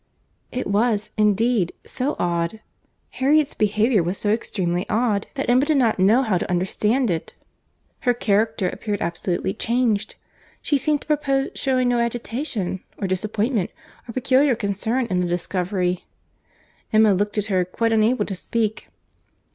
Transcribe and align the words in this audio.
It 0.51 0.65
was, 0.65 1.11
indeed, 1.15 1.73
so 1.85 2.15
odd; 2.17 2.59
Harriet's 3.19 3.53
behaviour 3.53 4.01
was 4.01 4.17
so 4.17 4.31
extremely 4.31 4.83
odd, 4.89 5.27
that 5.35 5.47
Emma 5.47 5.63
did 5.63 5.77
not 5.77 5.99
know 5.99 6.23
how 6.23 6.39
to 6.39 6.49
understand 6.49 7.11
it. 7.11 7.35
Her 7.99 8.15
character 8.15 8.67
appeared 8.67 8.99
absolutely 8.99 9.53
changed. 9.53 10.15
She 10.59 10.79
seemed 10.79 11.01
to 11.01 11.07
propose 11.07 11.49
shewing 11.53 11.89
no 11.89 11.99
agitation, 11.99 12.81
or 12.97 13.05
disappointment, 13.05 13.69
or 14.09 14.13
peculiar 14.13 14.55
concern 14.55 15.05
in 15.11 15.21
the 15.21 15.27
discovery. 15.27 16.05
Emma 16.91 17.13
looked 17.13 17.37
at 17.37 17.45
her, 17.53 17.63
quite 17.63 17.93
unable 17.93 18.25
to 18.25 18.33
speak. 18.33 18.87